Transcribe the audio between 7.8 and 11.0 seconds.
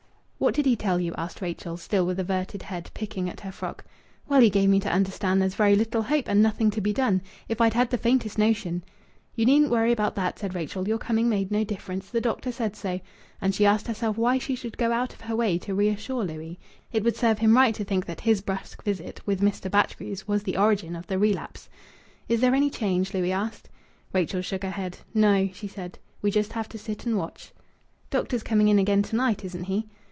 the faintest notion" "You needn't worry about that," said Rachel. "Your